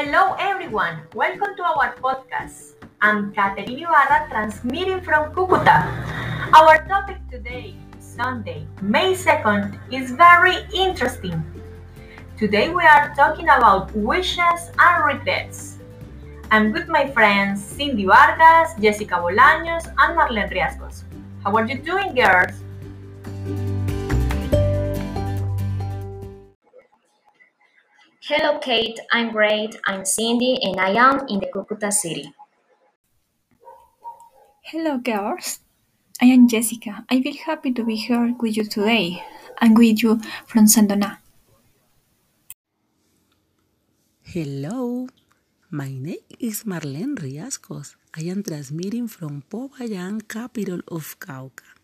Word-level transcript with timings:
Hello, 0.00 0.34
everyone. 0.40 0.96
Welcome 1.12 1.52
to 1.56 1.62
our 1.62 1.92
podcast. 1.96 2.72
I'm 3.02 3.34
Catherine 3.34 3.84
Ibarra, 3.84 4.32
transmitting 4.32 5.02
from 5.02 5.28
Cucuta. 5.34 5.84
Our 6.56 6.80
topic 6.88 7.18
today, 7.30 7.76
Sunday, 8.00 8.64
May 8.80 9.12
2nd, 9.12 9.76
is 9.92 10.12
very 10.12 10.56
interesting. 10.72 11.36
Today 12.38 12.72
we 12.72 12.82
are 12.82 13.12
talking 13.14 13.52
about 13.52 13.92
wishes 13.92 14.72
and 14.80 15.04
regrets. 15.04 15.76
I'm 16.50 16.72
with 16.72 16.88
my 16.88 17.04
friends 17.12 17.62
Cindy 17.62 18.06
Vargas, 18.06 18.72
Jessica 18.80 19.20
Bolaños, 19.20 19.84
and 19.84 20.16
Marlene 20.16 20.48
Riascos. 20.48 21.04
How 21.44 21.54
are 21.56 21.66
you 21.68 21.76
doing, 21.76 22.14
girls? 22.14 22.56
Hello, 28.30 28.60
Kate. 28.60 29.00
I'm 29.10 29.32
great. 29.32 29.74
I'm 29.90 30.04
Cindy, 30.06 30.54
and 30.62 30.78
I 30.78 30.94
am 30.94 31.26
in 31.26 31.40
the 31.40 31.50
Cucuta 31.50 31.90
city. 31.90 32.32
Hello, 34.62 34.98
girls. 34.98 35.58
I 36.22 36.26
am 36.26 36.46
Jessica. 36.46 37.04
I 37.10 37.22
feel 37.22 37.34
happy 37.44 37.72
to 37.72 37.82
be 37.82 37.96
here 37.96 38.32
with 38.38 38.56
you 38.56 38.62
today. 38.62 39.20
I'm 39.58 39.74
with 39.74 40.04
you 40.04 40.20
from 40.46 40.66
Sandona. 40.66 41.18
Hello, 44.22 45.08
my 45.68 45.90
name 45.90 46.22
is 46.38 46.62
Marlene 46.62 47.18
Riascos. 47.18 47.96
I 48.14 48.30
am 48.30 48.44
transmitting 48.44 49.08
from 49.08 49.42
Popayán, 49.50 50.22
capital 50.28 50.78
of 50.86 51.18
Cauca. 51.18 51.79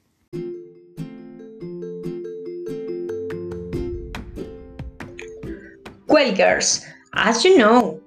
Well, 6.17 6.35
girls, 6.35 6.83
as 7.13 7.45
you 7.45 7.59
know, 7.59 8.01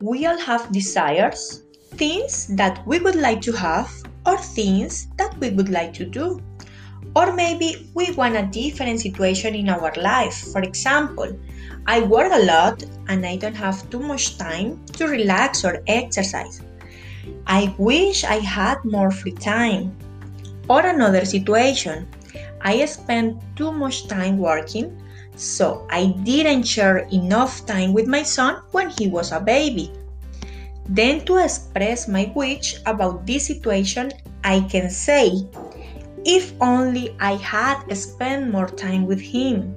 we 0.00 0.26
all 0.26 0.40
have 0.40 0.72
desires, 0.72 1.62
things 1.94 2.48
that 2.56 2.84
we 2.84 2.98
would 2.98 3.14
like 3.14 3.40
to 3.42 3.52
have, 3.52 3.88
or 4.26 4.38
things 4.38 5.06
that 5.18 5.38
we 5.38 5.50
would 5.50 5.68
like 5.68 5.92
to 5.92 6.04
do. 6.04 6.42
Or 7.14 7.32
maybe 7.32 7.92
we 7.94 8.10
want 8.10 8.34
a 8.34 8.42
different 8.42 8.98
situation 8.98 9.54
in 9.54 9.68
our 9.68 9.92
life. 9.94 10.34
For 10.50 10.62
example, 10.62 11.38
I 11.86 12.00
work 12.00 12.32
a 12.32 12.44
lot 12.44 12.82
and 13.06 13.24
I 13.24 13.36
don't 13.36 13.54
have 13.54 13.88
too 13.88 14.00
much 14.00 14.36
time 14.36 14.84
to 14.94 15.06
relax 15.06 15.64
or 15.64 15.80
exercise. 15.86 16.60
I 17.46 17.72
wish 17.78 18.24
I 18.24 18.40
had 18.40 18.84
more 18.84 19.12
free 19.12 19.30
time. 19.30 19.96
Or 20.68 20.84
another 20.84 21.24
situation, 21.24 22.08
I 22.62 22.84
spend 22.86 23.40
too 23.54 23.70
much 23.70 24.08
time 24.08 24.38
working, 24.38 25.00
so 25.36 25.86
I 25.90 26.14
didn't 26.22 26.64
share 26.64 27.08
enough 27.12 27.66
time 27.66 27.92
with 27.92 28.06
my 28.06 28.22
son 28.22 28.62
when 28.72 28.90
he 28.90 29.08
was 29.08 29.32
a 29.32 29.40
baby. 29.40 29.90
Then, 30.86 31.24
to 31.24 31.38
express 31.38 32.08
my 32.08 32.30
wish 32.34 32.76
about 32.84 33.26
this 33.26 33.46
situation, 33.46 34.12
I 34.44 34.60
can 34.68 34.90
say, 34.90 35.48
if 36.24 36.52
only 36.60 37.16
I 37.20 37.36
had 37.36 37.88
spent 37.96 38.52
more 38.52 38.68
time 38.68 39.06
with 39.06 39.20
him. 39.20 39.74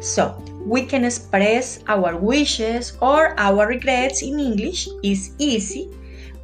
So, 0.00 0.36
we 0.64 0.84
can 0.84 1.04
express 1.04 1.80
our 1.86 2.16
wishes 2.16 2.96
or 3.00 3.38
our 3.38 3.68
regrets 3.68 4.22
in 4.22 4.40
English 4.40 4.88
is 5.02 5.32
easy, 5.38 5.88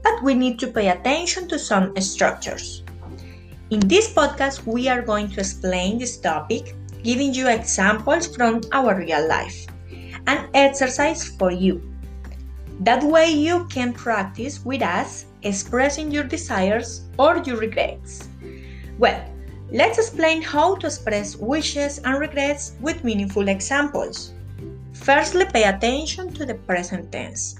but 0.02 0.22
we 0.22 0.34
need 0.34 0.58
to 0.60 0.68
pay 0.68 0.88
attention 0.88 1.48
to 1.48 1.58
some 1.58 1.96
structures. 2.00 2.82
In 3.70 3.80
this 3.80 4.12
podcast, 4.12 4.66
we 4.66 4.86
are 4.88 5.00
going 5.00 5.28
to 5.32 5.40
explain 5.40 5.98
this 5.98 6.18
topic, 6.18 6.76
giving 7.02 7.34
you 7.34 7.48
examples 7.48 8.34
from 8.34 8.60
our 8.72 8.96
real 8.96 9.26
life, 9.28 9.66
and 10.26 10.48
exercise 10.54 11.26
for 11.26 11.50
you. 11.50 11.82
That 12.80 13.02
way, 13.02 13.30
you 13.30 13.66
can 13.66 13.92
practice 13.92 14.64
with 14.64 14.82
us 14.82 15.26
expressing 15.42 16.10
your 16.10 16.24
desires 16.24 17.02
or 17.18 17.38
your 17.38 17.56
regrets. 17.56 18.28
Well, 18.98 19.22
let's 19.70 19.98
explain 19.98 20.42
how 20.42 20.76
to 20.76 20.86
express 20.86 21.36
wishes 21.36 21.98
and 21.98 22.18
regrets 22.18 22.72
with 22.80 23.04
meaningful 23.04 23.48
examples. 23.48 24.32
Firstly, 24.92 25.46
pay 25.52 25.64
attention 25.64 26.32
to 26.34 26.46
the 26.46 26.54
present 26.54 27.10
tense. 27.12 27.56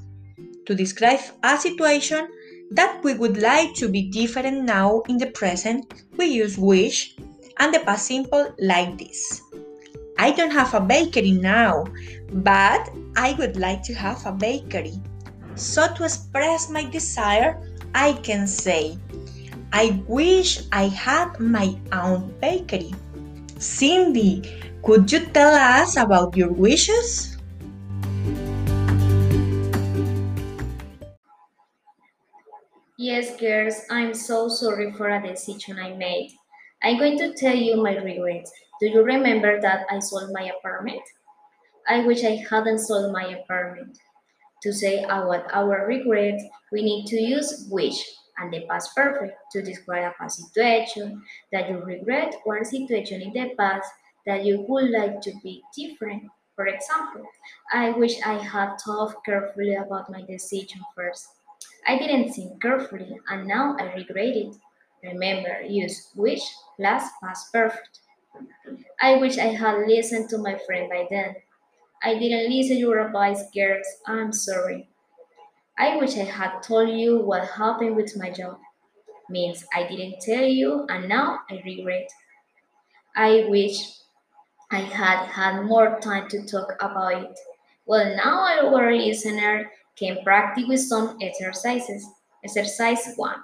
To 0.67 0.75
describe 0.75 1.21
a 1.43 1.59
situation 1.59 2.29
that 2.71 3.03
we 3.03 3.15
would 3.15 3.37
like 3.37 3.75
to 3.75 3.89
be 3.89 4.11
different 4.11 4.65
now 4.65 5.03
in 5.09 5.19
the 5.19 5.27
present, 5.27 6.05
we 6.17 6.27
use 6.27 6.57
wish 6.57 7.17
and 7.63 7.73
the 7.73 7.79
past 7.87 8.07
simple 8.11 8.53
like 8.59 8.99
this. 8.99 9.41
I 10.19 10.33
don't 10.33 10.51
have 10.51 10.75
a 10.75 10.81
bakery 10.81 11.31
now, 11.31 11.87
but 12.43 12.91
I 13.15 13.35
would 13.39 13.57
like 13.57 13.85
to 13.85 13.95
have 13.95 14.27
a 14.27 14.33
bakery. 14.33 14.99
So, 15.55 15.87
to 15.95 16.03
express 16.03 16.69
my 16.69 16.83
desire, 16.91 17.63
I 17.95 18.15
can 18.15 18.49
say, 18.49 18.99
I 19.73 20.03
wish 20.09 20.67
I 20.73 20.89
had 20.89 21.39
my 21.39 21.79
own 21.93 22.35
bakery. 22.41 22.91
Cindy, 23.59 24.43
could 24.83 25.13
you 25.13 25.21
tell 25.27 25.55
us 25.55 25.97
about 25.97 26.37
your 26.37 26.51
wishes? 26.51 27.39
Yes, 32.99 33.39
girls, 33.39 33.87
I'm 33.89 34.15
so 34.15 34.49
sorry 34.49 34.93
for 34.93 35.09
a 35.09 35.23
decision 35.23 35.79
I 35.79 35.95
made. 35.95 36.42
I'm 36.83 36.99
going 36.99 37.19
to 37.19 37.33
tell 37.35 37.55
you 37.57 37.83
my 37.83 37.97
regrets. 37.97 38.53
Do 38.81 38.89
you 38.89 39.03
remember 39.03 39.61
that 39.61 39.87
I 39.91 40.01
sold 40.01 40.31
my 40.33 40.51
apartment? 40.59 41.03
I 41.89 42.05
wish 42.07 42.25
I 42.25 42.45
hadn't 42.51 42.81
sold 42.81 43.13
my 43.13 43.25
apartment. 43.27 43.99
To 44.63 44.73
say 44.73 45.03
about 45.05 45.53
our 45.53 45.87
regret, 45.87 46.41
we 46.73 46.83
need 46.83 47.07
to 47.07 47.17
use 47.17 47.69
wish 47.71 48.03
and 48.39 48.53
the 48.53 48.67
past 48.69 48.95
perfect 48.95 49.35
to 49.53 49.63
describe 49.63 50.13
a 50.13 50.15
past 50.19 50.39
situation 50.43 51.23
that 51.53 51.69
you 51.69 51.79
regret 51.79 52.35
or 52.47 52.59
a 52.59 52.65
situation 52.65 53.23
in 53.23 53.33
the 53.33 53.55
past 53.59 53.91
that 54.27 54.45
you 54.45 54.65
would 54.69 54.91
like 54.91 55.21
to 55.23 55.33
be 55.43 55.63
different. 55.77 56.25
For 56.57 56.67
example, 56.67 57.25
I 57.73 57.91
wish 57.91 58.21
I 58.25 58.35
had 58.35 58.77
thought 58.77 59.25
carefully 59.25 59.75
about 59.75 60.11
my 60.11 60.23
decision 60.23 60.81
first. 60.95 61.29
I 61.87 61.99
didn't 61.99 62.33
think 62.33 62.61
carefully 62.63 63.19
and 63.29 63.47
now 63.47 63.77
I 63.79 63.93
regret 63.95 64.37
it. 64.37 64.57
Remember, 65.03 65.63
use 65.63 66.11
wish 66.15 66.43
plus 66.77 67.05
past 67.23 67.53
perfect. 67.53 68.01
I 69.01 69.17
wish 69.17 69.39
I 69.39 69.55
had 69.55 69.87
listened 69.87 70.31
to 70.31 70.39
my 70.39 70.59
friend 70.67 70.89
by 70.89 71.07
then. 71.11 71.35
I 72.03 72.19
didn't 72.19 72.51
listen 72.51 72.77
to 72.77 72.81
your 72.81 73.05
advice, 73.07 73.43
girls. 73.55 73.87
I'm 74.07 74.33
sorry. 74.33 74.89
I 75.79 75.97
wish 75.97 76.17
I 76.17 76.25
had 76.25 76.61
told 76.63 76.91
you 76.91 77.19
what 77.19 77.49
happened 77.49 77.97
with 77.97 78.17
my 78.17 78.31
job. 78.31 78.59
Means 79.29 79.65
I 79.75 79.89
didn't 79.89 80.21
tell 80.21 80.45
you 80.45 80.87
and 80.89 81.09
now 81.09 81.41
I 81.51 81.63
regret. 81.65 82.09
I 83.17 83.47
wish 83.49 83.99
I 84.71 84.81
had 84.81 85.27
had 85.27 85.63
more 85.63 85.99
time 86.01 86.29
to 86.29 86.47
talk 86.47 86.73
about 86.81 87.23
it. 87.23 87.39
Well, 87.87 88.17
now 88.17 88.75
our 88.75 88.93
listener 88.93 89.71
can 89.97 90.23
practice 90.23 90.65
with 90.67 90.81
some 90.81 91.19
exercises. 91.21 92.07
Exercise 92.45 93.15
1. 93.17 93.35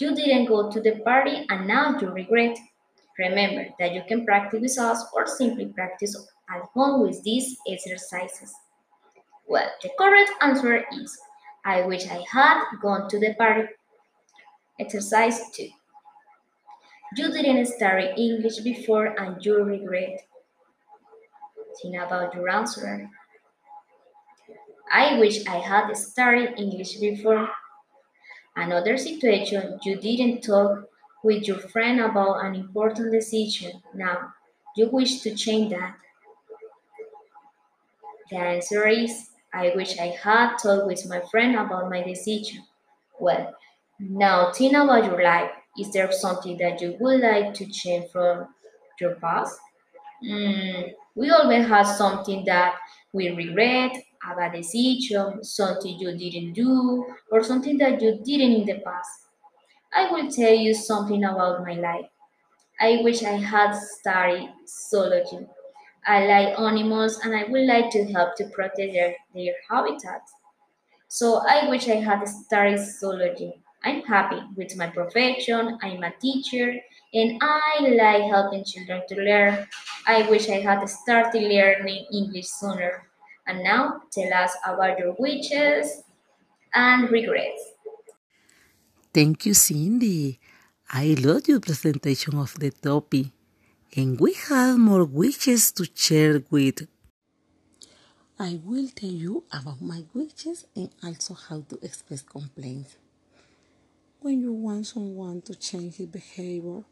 You 0.00 0.14
didn't 0.14 0.46
go 0.46 0.70
to 0.70 0.80
the 0.80 0.98
party 1.04 1.44
and 1.50 1.68
now 1.68 1.98
you 2.00 2.08
regret. 2.08 2.56
Remember 3.18 3.66
that 3.78 3.92
you 3.92 4.02
can 4.08 4.24
practice 4.24 4.60
with 4.62 4.78
us 4.78 5.04
or 5.12 5.26
simply 5.26 5.66
practice 5.66 6.16
at 6.48 6.62
home 6.72 7.02
with 7.02 7.22
these 7.22 7.58
exercises. 7.68 8.54
Well, 9.46 9.68
the 9.82 9.90
correct 9.98 10.30
answer 10.40 10.84
is 10.94 11.18
I 11.66 11.82
wish 11.82 12.06
I 12.06 12.24
had 12.32 12.64
gone 12.80 13.10
to 13.10 13.20
the 13.20 13.34
party. 13.34 13.68
Exercise 14.78 15.38
2. 15.54 15.68
You 17.16 17.32
didn't 17.32 17.66
study 17.66 18.10
English 18.16 18.60
before 18.60 19.20
and 19.20 19.44
you 19.44 19.62
regret. 19.62 20.18
Think 21.82 21.96
about 21.96 22.34
your 22.34 22.48
answer. 22.48 23.10
I 24.90 25.18
wish 25.18 25.46
I 25.46 25.58
had 25.58 25.94
studied 25.94 26.54
English 26.56 26.96
before. 26.96 27.50
Another 28.60 28.98
situation, 28.98 29.78
you 29.84 29.96
didn't 29.96 30.42
talk 30.42 30.90
with 31.24 31.48
your 31.48 31.58
friend 31.58 32.00
about 32.00 32.44
an 32.44 32.54
important 32.54 33.10
decision. 33.10 33.82
Now, 33.94 34.34
you 34.76 34.88
wish 34.90 35.20
to 35.22 35.34
change 35.34 35.70
that. 35.70 35.96
The 38.30 38.36
answer 38.36 38.86
is 38.86 39.30
I 39.52 39.72
wish 39.74 39.98
I 39.98 40.08
had 40.08 40.56
talked 40.56 40.86
with 40.86 41.08
my 41.08 41.20
friend 41.30 41.56
about 41.56 41.90
my 41.90 42.02
decision. 42.02 42.64
Well, 43.18 43.54
now 43.98 44.52
think 44.52 44.74
about 44.74 45.04
your 45.04 45.22
life. 45.22 45.50
Is 45.78 45.92
there 45.92 46.10
something 46.12 46.56
that 46.58 46.80
you 46.80 46.96
would 47.00 47.20
like 47.20 47.54
to 47.54 47.66
change 47.66 48.10
from 48.10 48.54
your 49.00 49.14
past? 49.16 49.58
Mm, 50.22 50.92
we 51.20 51.30
always 51.30 51.66
have 51.68 51.86
something 51.86 52.44
that 52.46 52.76
we 53.12 53.28
regret, 53.28 53.92
a 54.26 54.34
bad 54.34 54.54
decision, 54.54 55.44
something 55.44 55.98
you 55.98 56.16
didn't 56.16 56.54
do, 56.54 57.04
or 57.30 57.44
something 57.44 57.76
that 57.76 58.00
you 58.00 58.18
didn't 58.24 58.54
in 58.60 58.64
the 58.64 58.80
past. 58.82 59.10
I 59.94 60.10
will 60.10 60.30
tell 60.30 60.54
you 60.54 60.72
something 60.72 61.22
about 61.24 61.62
my 61.62 61.74
life. 61.74 62.06
I 62.80 63.00
wish 63.02 63.22
I 63.22 63.36
had 63.36 63.74
studied 63.74 64.50
zoology. 64.66 65.46
I 66.06 66.26
like 66.26 66.58
animals 66.58 67.18
and 67.22 67.36
I 67.36 67.44
would 67.44 67.66
like 67.66 67.90
to 67.90 68.04
help 68.12 68.36
to 68.36 68.48
protect 68.48 68.94
their, 68.94 69.14
their 69.34 69.54
habitats. 69.70 70.32
So 71.08 71.42
I 71.46 71.68
wish 71.68 71.86
I 71.88 71.96
had 71.96 72.26
studied 72.26 72.78
zoology. 72.78 73.62
I'm 73.82 74.02
happy 74.02 74.40
with 74.56 74.76
my 74.76 74.88
profession, 74.88 75.78
I'm 75.82 76.02
a 76.02 76.12
teacher, 76.20 76.74
and 77.14 77.40
I 77.42 77.88
like 77.96 78.30
helping 78.30 78.64
children 78.64 79.02
to 79.08 79.14
learn. 79.16 79.66
I 80.06 80.28
wish 80.28 80.48
I 80.48 80.60
had 80.60 80.84
started 80.86 81.42
learning 81.42 82.06
English 82.12 82.48
sooner. 82.48 83.08
And 83.46 83.64
now 83.64 84.02
tell 84.12 84.32
us 84.34 84.52
about 84.66 84.98
your 84.98 85.16
wishes 85.18 86.02
and 86.74 87.10
regrets. 87.10 87.62
Thank 89.12 89.46
you, 89.46 89.54
Cindy. 89.54 90.38
I 90.92 91.16
love 91.18 91.48
your 91.48 91.60
presentation 91.60 92.36
of 92.36 92.54
the 92.60 92.70
topic. 92.70 93.26
And 93.96 94.20
we 94.20 94.34
have 94.48 94.78
more 94.78 95.04
wishes 95.04 95.72
to 95.72 95.86
share 95.94 96.42
with. 96.50 96.86
I 98.38 98.60
will 98.62 98.88
tell 98.88 99.10
you 99.10 99.44
about 99.52 99.80
my 99.82 100.04
wishes 100.14 100.66
and 100.76 100.90
also 101.02 101.34
how 101.34 101.64
to 101.68 101.78
express 101.82 102.22
complaints. 102.22 102.96
When 104.22 104.42
you 104.42 104.52
want 104.52 104.86
someone 104.86 105.40
to 105.42 105.54
change 105.54 105.94
his 105.94 106.06
behavior, 106.06 106.82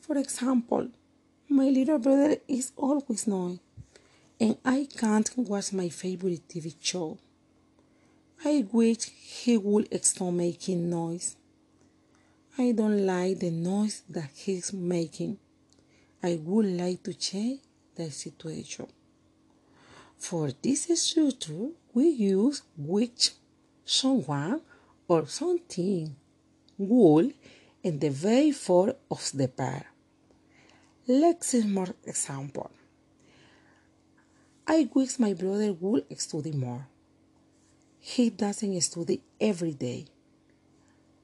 for 0.00 0.18
example, 0.18 0.88
my 1.48 1.68
little 1.68 2.00
brother 2.00 2.38
is 2.48 2.72
always 2.76 3.28
annoying 3.28 3.60
and 4.40 4.56
I 4.64 4.88
can't 4.98 5.30
watch 5.38 5.72
my 5.72 5.88
favorite 5.90 6.48
TV 6.48 6.74
show. 6.80 7.18
I 8.44 8.66
wish 8.72 9.10
he 9.10 9.56
would 9.56 9.88
stop 10.04 10.32
making 10.32 10.90
noise. 10.90 11.36
I 12.58 12.72
don't 12.72 13.06
like 13.06 13.38
the 13.38 13.52
noise 13.52 14.02
that 14.08 14.30
he's 14.34 14.72
making. 14.72 15.38
I 16.20 16.40
would 16.42 16.66
like 16.66 17.04
to 17.04 17.14
change 17.14 17.60
the 17.94 18.10
situation. 18.10 18.88
For 20.16 20.50
this 20.62 20.88
structure, 21.00 21.68
we 21.92 22.08
use 22.08 22.62
which, 22.76 23.30
someone, 23.84 24.62
or 25.06 25.28
something, 25.28 26.16
would, 26.78 27.34
in 27.82 27.98
the 27.98 28.10
very 28.10 28.50
form 28.50 28.92
of 29.10 29.30
the 29.34 29.48
verb. 29.48 29.84
Let's 31.06 31.48
see 31.48 31.62
more 31.66 31.94
example. 32.04 32.70
I 34.66 34.88
wish 34.94 35.18
my 35.18 35.34
brother 35.34 35.74
would 35.74 36.06
study 36.18 36.52
more. 36.52 36.86
He 38.00 38.30
doesn't 38.30 38.80
study 38.80 39.20
every 39.38 39.72
day. 39.72 40.06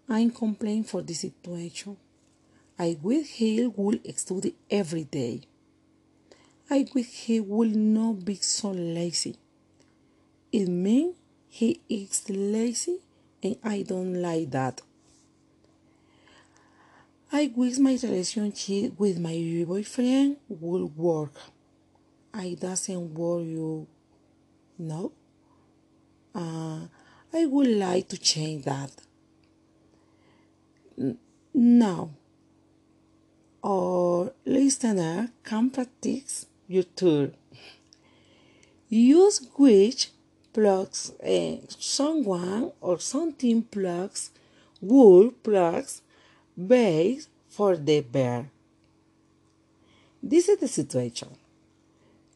I'm 0.08 0.30
complaining 0.30 0.84
for 0.84 1.00
this 1.00 1.20
situation. 1.20 1.96
I 2.78 2.98
wish 3.02 3.28
he 3.28 3.66
would 3.66 4.00
study 4.18 4.54
every 4.70 5.04
day. 5.04 5.42
I 6.68 6.86
wish 6.94 7.06
he 7.06 7.40
would 7.40 7.74
not 7.74 8.24
be 8.24 8.34
so 8.36 8.70
lazy. 8.70 9.36
It 10.52 10.68
means 10.68 11.16
he 11.48 11.80
is 11.88 12.28
lazy 12.28 12.98
and 13.42 13.56
I 13.64 13.82
don't 13.82 14.20
like 14.20 14.50
that. 14.50 14.82
I 17.32 17.52
wish 17.54 17.78
my 17.78 17.92
relationship 18.02 18.98
with 18.98 19.20
my 19.20 19.64
boyfriend 19.64 20.38
would 20.48 20.96
work. 20.96 21.32
I 22.34 22.56
doesn't 22.60 23.14
worry 23.14 23.44
you. 23.44 23.86
No. 24.78 25.12
Uh, 26.34 26.86
I 27.32 27.46
would 27.46 27.68
like 27.68 28.08
to 28.08 28.18
change 28.18 28.64
that. 28.64 28.90
Now, 31.54 32.10
our 33.62 34.32
listener 34.44 35.30
can 35.44 35.70
practice 35.70 36.46
your 36.66 36.82
tour. 36.82 37.30
Use 38.88 39.46
which 39.56 40.10
plugs 40.52 41.12
uh, 41.22 41.58
someone 41.78 42.72
or 42.80 42.98
something 42.98 43.62
plugs 43.62 44.30
wool 44.80 45.30
plugs 45.30 46.02
base 46.66 47.28
for 47.48 47.76
the 47.76 48.00
bear. 48.00 48.50
This 50.22 50.48
is 50.48 50.58
the 50.58 50.68
situation. 50.68 51.28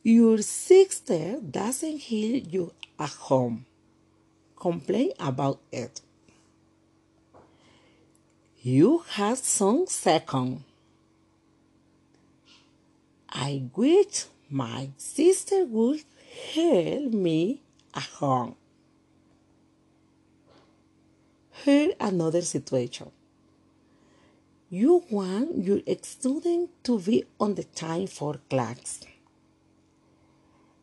Your 0.02 0.38
sister 0.38 1.40
doesn't 1.40 1.98
heal 1.98 2.36
you 2.36 2.72
at 2.98 3.10
home. 3.10 3.66
Complain 4.58 5.12
about 5.18 5.60
it. 5.72 6.00
You 8.62 9.04
have 9.10 9.38
some 9.38 9.86
second. 9.86 10.64
I 13.28 13.64
wish 13.74 14.24
my 14.48 14.90
sister 14.96 15.64
would 15.64 16.04
help 16.54 17.12
me 17.12 17.60
at 17.94 18.04
home. 18.04 18.56
Here 21.64 21.92
another 22.00 22.42
situation. 22.42 23.10
You 24.74 25.04
want 25.08 25.64
your 25.64 25.82
student 26.02 26.70
to 26.82 26.98
be 26.98 27.22
on 27.38 27.54
the 27.54 27.62
time 27.62 28.08
for 28.08 28.40
class 28.50 29.02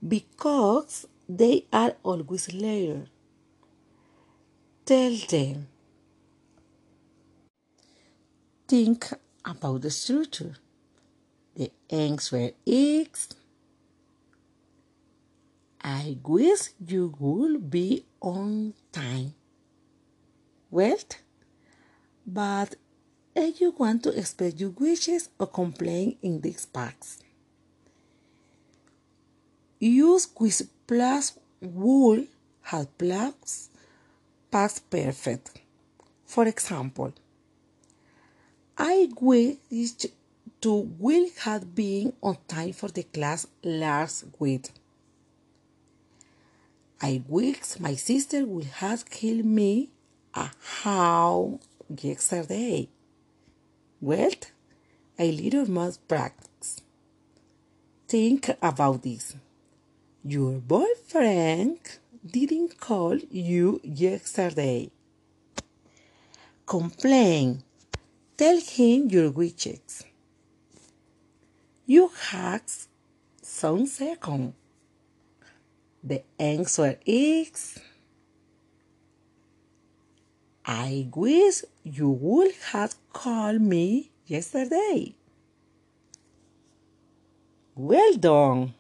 because 0.08 1.08
they 1.28 1.66
are 1.74 1.96
always 2.02 2.54
late. 2.54 3.08
Tell 4.86 5.18
them 5.34 5.68
think 8.66 9.10
about 9.44 9.82
the 9.82 9.92
structure. 9.92 10.56
The 11.58 11.70
answer 11.90 12.52
is 12.66 13.28
I 15.82 16.16
wish 16.24 16.70
you 16.80 17.14
would 17.20 17.70
be 17.70 18.06
on 18.22 18.74
time. 18.94 19.34
Well, 20.70 21.04
but 22.26 22.76
if 23.36 23.62
you 23.62 23.74
want 23.78 24.04
to 24.04 24.18
express 24.18 24.60
your 24.60 24.72
wishes 24.72 25.30
or 25.40 25.48
complain 25.48 26.18
in 26.22 26.42
these 26.42 26.66
parts, 26.66 27.20
use 29.80 30.28
with 30.40 30.62
plus 30.88 31.38
would 31.62 32.28
have 32.64 32.98
plus 32.98 33.70
past 34.52 34.90
perfect. 34.90 35.62
For 36.26 36.48
example, 36.48 37.14
I 38.78 39.10
wish 39.20 39.58
to 40.62 40.74
will 41.00 41.28
have 41.40 41.74
been 41.74 42.14
on 42.22 42.38
time 42.48 42.74
for 42.74 42.90
the 42.90 43.04
class 43.04 43.48
last 43.64 44.26
week. 44.40 44.70
I 47.02 47.24
wish 47.28 47.80
my 47.80 47.96
sister 47.96 48.46
would 48.46 48.66
have 48.66 49.10
killed 49.10 49.46
me 49.46 49.90
a 50.34 50.50
how 50.84 51.60
yesterday. 51.90 52.90
Well, 54.02 54.32
a 55.18 55.32
little 55.32 55.70
more 55.70 55.94
practice. 56.08 56.82
Think 58.08 58.50
about 58.62 59.04
this. 59.04 59.36
Your 60.24 60.54
boyfriend 60.60 61.80
didn't 62.26 62.80
call 62.80 63.18
you 63.30 63.80
yesterday. 63.84 64.90
Complain 66.66 67.64
Tell 68.42 68.60
him 68.60 69.08
your 69.10 69.30
wishes. 69.30 70.04
You 71.86 72.10
have 72.32 72.64
some 73.40 73.86
second. 73.86 74.56
The 76.04 76.24
answer 76.40 76.98
is 77.06 77.78
I 80.66 81.08
wish 81.16 81.64
you 81.84 82.10
would 82.10 82.54
have 82.72 82.94
called 83.14 83.62
me 83.62 84.12
yesterday. 84.28 85.16
Well 87.76 88.14
done. 88.14 88.74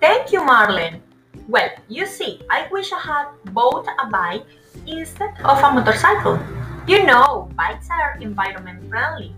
Thank 0.00 0.32
you, 0.32 0.40
Marlene. 0.40 1.00
Well, 1.48 1.70
you 1.88 2.06
see, 2.06 2.42
I 2.50 2.68
wish 2.70 2.92
I 2.92 3.00
had 3.00 3.54
bought 3.54 3.86
a 3.88 4.10
bike 4.10 4.44
instead 4.86 5.32
of 5.44 5.58
a 5.64 5.72
motorcycle. 5.72 6.38
You 6.86 7.06
know, 7.06 7.48
bikes 7.56 7.88
are 7.90 8.18
environment 8.20 8.88
friendly. 8.90 9.34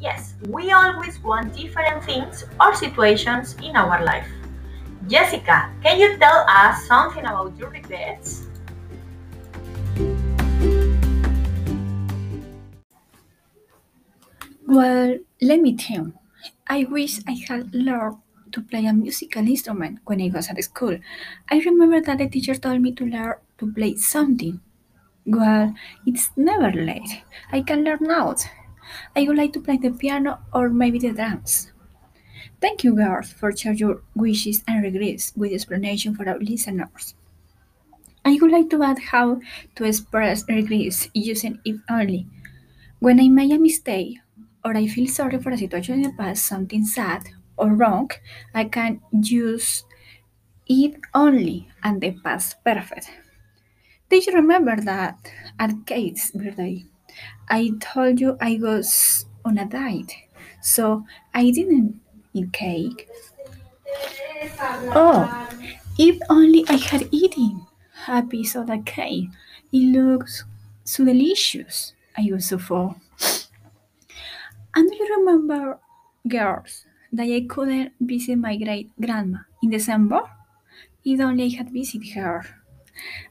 Yes, 0.00 0.34
we 0.48 0.72
always 0.72 1.22
want 1.22 1.54
different 1.54 2.02
things 2.02 2.44
or 2.58 2.74
situations 2.74 3.54
in 3.62 3.76
our 3.76 4.04
life. 4.04 4.26
Jessica, 5.08 5.68
can 5.82 5.98
you 5.98 6.16
tell 6.18 6.46
us 6.48 6.86
something 6.86 7.24
about 7.24 7.56
your 7.58 7.70
regrets? 7.70 8.46
Well, 14.66 15.18
let 15.40 15.60
me 15.60 15.76
tell. 15.76 16.12
I 16.68 16.84
wish 16.84 17.18
I 17.26 17.32
had 17.48 17.74
learned 17.74 18.18
to 18.52 18.62
play 18.62 18.86
a 18.86 18.92
musical 18.92 19.42
instrument 19.42 19.98
when 20.04 20.22
I 20.22 20.30
was 20.32 20.48
at 20.48 20.62
school. 20.62 20.98
I 21.50 21.58
remember 21.58 22.00
that 22.00 22.18
the 22.18 22.28
teacher 22.28 22.54
told 22.54 22.80
me 22.80 22.92
to 22.92 23.04
learn 23.04 23.34
to 23.58 23.72
play 23.72 23.96
something. 23.96 24.60
Well, 25.26 25.74
it's 26.06 26.30
never 26.36 26.72
late. 26.72 27.22
I 27.50 27.62
can 27.62 27.84
learn 27.84 27.98
now. 28.02 28.36
I 29.16 29.24
would 29.24 29.36
like 29.36 29.52
to 29.54 29.60
play 29.60 29.78
the 29.78 29.90
piano 29.90 30.38
or 30.54 30.68
maybe 30.68 30.98
the 30.98 31.12
drums. 31.12 31.72
Thank 32.62 32.84
you, 32.84 32.94
girls, 32.94 33.30
for 33.32 33.54
sharing 33.54 33.78
your 33.78 34.02
wishes 34.14 34.62
and 34.66 34.82
regrets 34.82 35.34
with 35.36 35.52
explanation 35.52 36.14
for 36.14 36.26
our 36.26 36.38
listeners. 36.38 37.14
I 38.24 38.38
would 38.40 38.52
like 38.52 38.70
to 38.70 38.82
add 38.84 39.00
how 39.00 39.40
to 39.74 39.84
express 39.84 40.44
regrets 40.48 41.08
using 41.12 41.58
if 41.64 41.76
only. 41.90 42.26
When 43.00 43.20
I 43.20 43.28
make 43.28 43.52
a 43.52 43.58
mistake 43.58 44.18
or 44.64 44.76
I 44.76 44.86
feel 44.86 45.08
sorry 45.08 45.38
for 45.40 45.50
a 45.50 45.58
situation 45.58 45.96
in 45.96 46.02
the 46.02 46.12
past, 46.12 46.46
something 46.46 46.84
sad 46.84 47.28
or 47.56 47.70
wrong, 47.70 48.10
I 48.54 48.64
can 48.64 49.00
use 49.10 49.84
if 50.68 50.94
only 51.14 51.68
and 51.82 52.00
the 52.00 52.12
past 52.12 52.62
perfect. 52.64 53.10
Did 54.08 54.26
you 54.26 54.34
remember 54.34 54.76
that 54.76 55.18
at 55.58 55.84
Kate's 55.86 56.30
birthday? 56.30 56.84
I 57.48 57.72
told 57.80 58.20
you 58.20 58.36
I 58.40 58.58
was 58.62 59.26
on 59.44 59.58
a 59.58 59.66
diet, 59.66 60.12
so 60.60 61.04
I 61.34 61.50
didn't 61.50 62.00
eat 62.32 62.52
cake. 62.52 63.08
Oh, 64.94 65.48
if 65.98 66.18
only 66.28 66.64
I 66.68 66.76
had 66.76 67.08
eaten 67.10 67.66
a 68.08 68.22
piece 68.22 68.54
of 68.54 68.66
that 68.66 68.86
cake. 68.86 69.28
It 69.72 69.92
looks 69.92 70.44
so 70.84 71.04
delicious. 71.04 71.94
I 72.16 72.28
was 72.30 72.46
so 72.46 72.58
full. 72.58 72.96
And 74.74 74.90
do 74.90 74.96
you 74.96 75.16
remember, 75.18 75.78
girls, 76.26 76.86
that 77.12 77.24
I 77.24 77.46
couldn't 77.48 77.92
visit 78.00 78.36
my 78.36 78.56
great 78.56 78.90
grandma 79.00 79.38
in 79.62 79.70
December? 79.70 80.22
If 81.04 81.20
only 81.20 81.44
I 81.44 81.56
had 81.56 81.70
visited 81.70 82.12
her. 82.14 82.44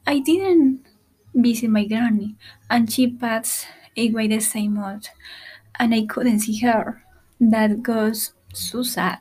I 0.05 0.19
didn't 0.19 0.85
visit 1.33 1.69
my 1.69 1.85
granny, 1.85 2.35
and 2.69 2.91
she 2.91 3.09
passed 3.09 3.67
away 3.97 4.27
the 4.27 4.39
same 4.39 4.75
month, 4.75 5.09
and 5.79 5.93
I 5.93 6.05
couldn't 6.05 6.39
see 6.39 6.59
her. 6.59 7.03
That 7.39 7.87
was 7.87 8.33
so 8.53 8.83
sad. 8.83 9.19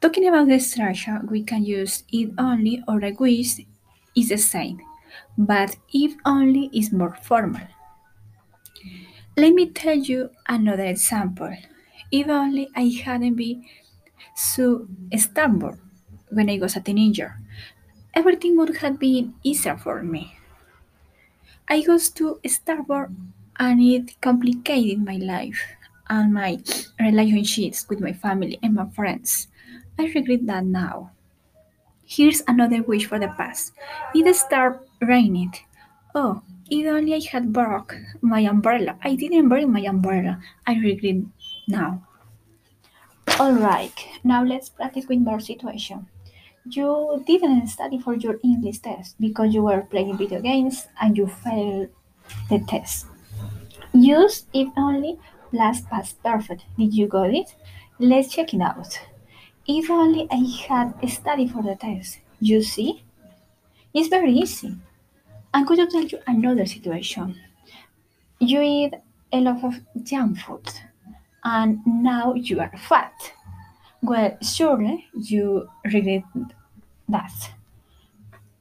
Talking 0.00 0.26
about 0.28 0.48
the 0.48 0.58
structure, 0.58 1.20
we 1.28 1.42
can 1.42 1.62
use 1.62 2.04
if 2.10 2.30
only 2.38 2.82
or 2.88 2.98
wish 3.18 3.60
is 4.14 4.28
the 4.30 4.38
same, 4.38 4.80
but 5.36 5.76
if 5.92 6.14
only 6.24 6.70
is 6.72 6.92
more 6.92 7.14
formal. 7.22 7.68
Let 9.36 9.52
me 9.52 9.66
tell 9.70 9.96
you 9.98 10.30
another 10.48 10.84
example. 10.86 11.54
If 12.10 12.28
only 12.28 12.68
I 12.74 12.88
hadn't 13.04 13.34
been 13.34 13.64
so 14.36 14.88
stubborn 15.16 15.80
when 16.30 16.50
I 16.50 16.58
was 16.58 16.76
a 16.76 16.80
teenager, 16.80 17.38
everything 18.14 18.56
would 18.58 18.78
have 18.78 18.98
been 18.98 19.34
easier 19.44 19.76
for 19.78 20.02
me. 20.02 20.36
I 21.68 21.84
was 21.86 22.08
too 22.08 22.40
stubborn 22.46 23.34
and 23.58 23.80
it 23.80 24.20
complicated 24.20 25.04
my 25.04 25.16
life 25.16 25.75
and 26.08 26.32
my 26.32 26.58
relationships 27.00 27.86
with 27.88 28.00
my 28.00 28.12
family 28.12 28.58
and 28.62 28.74
my 28.74 28.88
friends. 28.90 29.48
I 29.98 30.12
regret 30.14 30.46
that 30.46 30.64
now. 30.64 31.10
Here's 32.04 32.42
another 32.46 32.82
wish 32.82 33.06
for 33.06 33.18
the 33.18 33.28
past. 33.28 33.72
It 34.14 34.34
started 34.36 34.80
raining. 35.02 35.54
Oh, 36.14 36.42
if 36.70 36.86
only 36.86 37.14
I 37.14 37.20
had 37.30 37.52
brought 37.52 37.92
my 38.20 38.40
umbrella. 38.40 38.96
I 39.02 39.14
didn't 39.16 39.48
bring 39.48 39.72
my 39.72 39.80
umbrella. 39.80 40.40
I 40.66 40.74
regret 40.78 41.26
now. 41.68 42.02
Alright, 43.40 44.06
now 44.24 44.44
let's 44.44 44.68
practice 44.68 45.06
with 45.08 45.18
more 45.18 45.40
situation. 45.40 46.06
You 46.68 47.22
didn't 47.26 47.66
study 47.68 48.00
for 48.00 48.14
your 48.14 48.38
English 48.42 48.78
test 48.78 49.16
because 49.20 49.52
you 49.54 49.62
were 49.62 49.82
playing 49.82 50.16
video 50.16 50.40
games 50.40 50.86
and 51.00 51.16
you 51.16 51.26
failed 51.26 51.88
the 52.48 52.60
test. 52.66 53.06
Use 53.92 54.46
if 54.52 54.68
only 54.76 55.18
plus 55.50 55.80
past 55.82 56.22
perfect. 56.22 56.64
Did 56.78 56.94
you 56.94 57.06
got 57.06 57.34
it? 57.34 57.54
Let's 57.98 58.34
check 58.34 58.54
it 58.54 58.60
out. 58.60 58.98
If 59.66 59.90
only 59.90 60.28
I 60.30 60.44
had 60.68 61.08
studied 61.08 61.50
for 61.52 61.62
the 61.62 61.74
test. 61.74 62.20
You 62.40 62.62
see? 62.62 63.02
It's 63.94 64.08
very 64.08 64.32
easy. 64.32 64.76
I'm 65.54 65.64
going 65.64 65.80
to 65.80 65.90
tell 65.90 66.04
you 66.04 66.18
another 66.26 66.66
situation. 66.66 67.40
You 68.38 68.60
eat 68.60 68.94
a 69.32 69.40
lot 69.40 69.64
of 69.64 69.74
junk 70.04 70.38
food 70.38 70.68
and 71.42 71.80
now 71.86 72.34
you 72.34 72.60
are 72.60 72.72
fat. 72.76 73.14
Well, 74.02 74.36
surely 74.42 75.06
you 75.14 75.68
regret 75.84 76.24
that. 77.08 77.50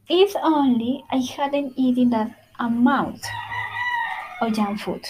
If 0.07 0.35
only 0.41 1.03
I 1.11 1.17
hadn't 1.17 1.73
eaten 1.75 2.11
that 2.11 2.31
amount 2.59 3.25
of 4.39 4.53
junk 4.53 4.79
food, 4.79 5.05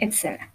etc. 0.00 0.48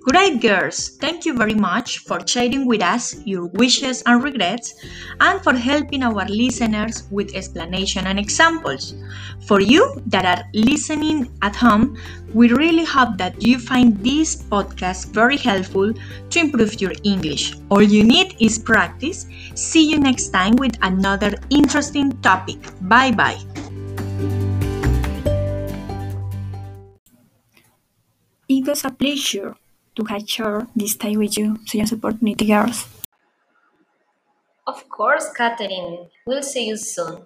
Great 0.00 0.40
girls! 0.42 0.90
Thank 1.00 1.24
you 1.24 1.34
very 1.34 1.54
much 1.54 1.98
for 1.98 2.20
sharing 2.26 2.66
with 2.66 2.82
us 2.82 3.16
your 3.24 3.46
wishes 3.46 4.02
and 4.06 4.22
regrets 4.22 4.74
and 5.20 5.42
for 5.42 5.54
helping 5.54 6.02
our 6.02 6.26
listeners 6.26 7.04
with 7.10 7.34
explanation 7.34 8.06
and 8.06 8.18
examples. 8.18 8.94
For 9.46 9.60
you 9.60 10.00
that 10.06 10.24
are 10.26 10.44
listening 10.52 11.32
at 11.42 11.56
home, 11.56 11.96
we 12.34 12.50
really 12.52 12.84
hope 12.84 13.16
that 13.16 13.40
you 13.42 13.58
find 13.58 13.96
this 14.04 14.36
podcast 14.36 15.12
very 15.12 15.38
helpful 15.38 15.92
to 16.30 16.38
improve 16.38 16.80
your 16.80 16.92
English. 17.02 17.54
All 17.70 17.82
you 17.82 18.04
need 18.04 18.36
is 18.40 18.58
practice. 18.58 19.26
See 19.54 19.90
you 19.90 19.98
next 19.98 20.28
time 20.28 20.54
with 20.56 20.76
another 20.82 21.34
interesting 21.50 22.12
topic. 22.20 22.58
Bye 22.82 23.12
bye. 23.12 23.53
Was 28.74 28.84
a 28.84 28.90
pleasure 28.90 29.54
to 29.94 30.04
have 30.06 30.28
shared 30.28 30.66
this 30.74 30.96
time 30.96 31.18
with 31.20 31.38
you. 31.38 31.56
You 31.72 31.84
opportunity, 31.84 32.46
girls. 32.46 32.88
Of 34.66 34.88
course, 34.88 35.30
Catherine. 35.36 36.08
We'll 36.26 36.42
see 36.42 36.66
you 36.66 36.76
soon. 36.76 37.24